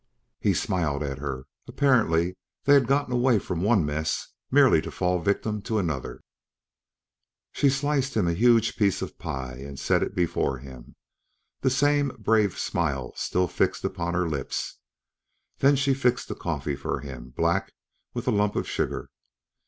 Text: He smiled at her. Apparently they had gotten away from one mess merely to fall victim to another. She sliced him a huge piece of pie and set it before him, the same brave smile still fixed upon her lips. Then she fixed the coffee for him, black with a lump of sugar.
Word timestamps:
He 0.39 0.55
smiled 0.55 1.03
at 1.03 1.19
her. 1.19 1.43
Apparently 1.67 2.35
they 2.63 2.73
had 2.73 2.87
gotten 2.87 3.13
away 3.13 3.37
from 3.37 3.61
one 3.61 3.85
mess 3.85 4.29
merely 4.49 4.81
to 4.81 4.89
fall 4.89 5.19
victim 5.19 5.61
to 5.61 5.77
another. 5.77 6.21
She 7.51 7.69
sliced 7.69 8.17
him 8.17 8.27
a 8.27 8.33
huge 8.33 8.75
piece 8.77 9.03
of 9.03 9.19
pie 9.19 9.57
and 9.57 9.79
set 9.79 10.01
it 10.01 10.15
before 10.15 10.57
him, 10.57 10.95
the 11.59 11.69
same 11.69 12.07
brave 12.17 12.57
smile 12.57 13.13
still 13.15 13.47
fixed 13.47 13.85
upon 13.85 14.15
her 14.15 14.27
lips. 14.27 14.79
Then 15.59 15.75
she 15.75 15.93
fixed 15.93 16.29
the 16.29 16.33
coffee 16.35 16.75
for 16.75 17.01
him, 17.01 17.29
black 17.29 17.71
with 18.15 18.27
a 18.27 18.31
lump 18.31 18.55
of 18.55 18.67
sugar. 18.67 19.07